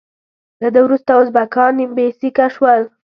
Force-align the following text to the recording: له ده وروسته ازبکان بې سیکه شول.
له 0.61 0.67
ده 0.73 0.79
وروسته 0.83 1.11
ازبکان 1.21 1.73
بې 1.95 2.05
سیکه 2.19 2.47
شول. 2.55 2.81